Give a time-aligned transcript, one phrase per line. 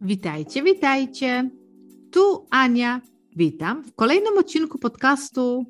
[0.00, 1.50] Witajcie, witajcie.
[2.10, 3.00] Tu Ania.
[3.36, 5.64] Witam w kolejnym odcinku podcastu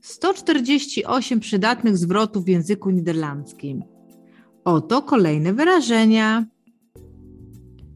[0.00, 3.84] 148 przydatnych zwrotów w języku niderlandzkim.
[4.64, 6.46] Oto kolejne wyrażenia.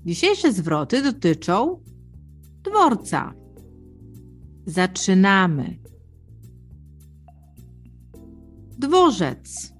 [0.04, 1.82] Dzisiejsze zwroty dotyczą
[2.62, 3.34] dworca.
[4.66, 5.78] Zaczynamy.
[8.78, 9.72] Dworzec.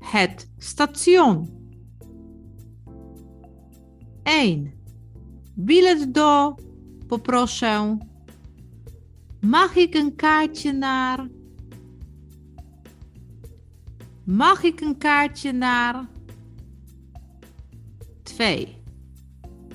[0.00, 1.61] Het station.
[4.24, 4.72] Ein.
[5.56, 6.56] Bilet do.
[7.08, 7.98] Poproszę.
[9.40, 11.28] Mag ik een kaartje naar?
[14.24, 16.06] Mag ik een kaartje naar?
[18.22, 18.76] 2.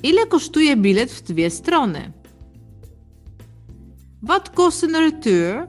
[0.02, 2.14] Ile kosztuje bilet w dwie strony?
[4.20, 5.68] Wat kost een retour?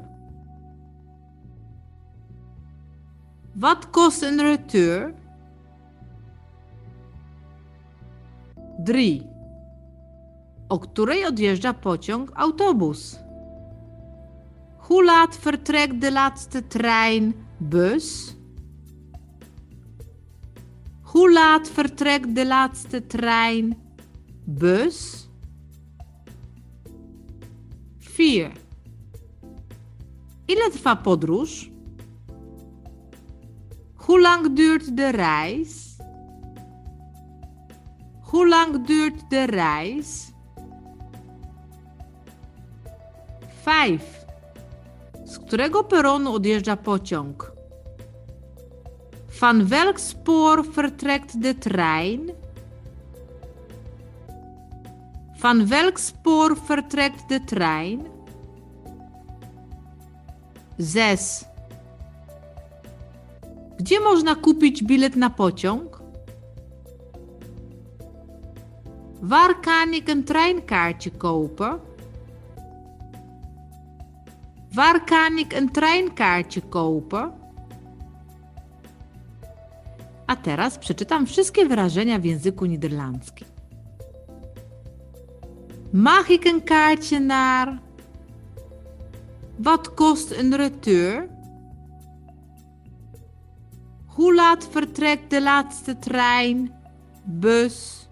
[3.55, 5.15] Wat kost een retour?
[8.87, 9.21] 3.
[10.69, 13.19] O której odjeżdża pociąg autobus?
[14.79, 18.35] Hoe laat vertrekt de laatste trein bus?
[21.03, 23.75] Hoe laat vertrekt de laatste trein
[24.47, 25.29] bus?
[28.01, 28.53] 4.
[30.49, 31.71] Ile trwa podróż?
[33.95, 35.98] Hoe lang duurt de reis?
[38.39, 40.33] Hoe lang duurt de reis?
[43.65, 44.01] 5.
[45.25, 47.53] Z którego peronu odjeżdża pociąg?
[49.41, 52.31] Van welk spoor vertrekt de trein?
[55.41, 58.09] Van welk spoor vertrekt de trein?
[60.79, 61.45] 6.
[63.79, 65.98] Gdzie można kupić bilet na pociąg?
[69.21, 71.81] Waar kan ik een treinkaartje kopen?
[74.73, 77.33] Waar kan ik een treinkaartje kopen?
[80.27, 83.49] A teraz przeczytam wszystkie wyrażenia w języku niderlandzkim.
[85.93, 87.79] Mag ik een kaartje naar?
[89.57, 91.29] Wat kost een retour?
[94.07, 96.73] Hoe laat vertrekt de laatste trein,
[97.25, 98.08] bus?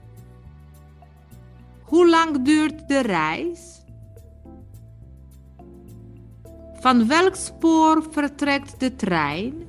[1.87, 3.83] Hoe lang duurt de reis?
[6.81, 9.67] Van welk spoor vertrekt de trein?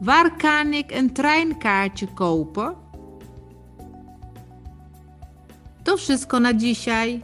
[0.00, 2.74] Waar kan ik een treinkaartje kopen?
[5.82, 7.22] To wszystko na dzisiaj.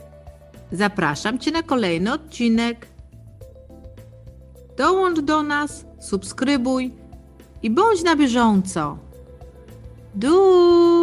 [0.73, 2.87] Zapraszam Cię na kolejny odcinek.
[4.77, 6.93] Dołącz do nas, subskrybuj
[7.63, 8.99] i bądź na bieżąco.
[10.15, 11.02] Doei!